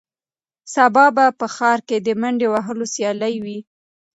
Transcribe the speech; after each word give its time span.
سبا 0.73 1.05
به 1.15 1.25
په 1.39 1.47
ښار 1.55 1.79
کې 1.87 1.97
د 2.01 2.09
منډې 2.21 2.47
وهلو 2.53 2.85
سیالي 2.93 3.35
وي. 3.43 3.59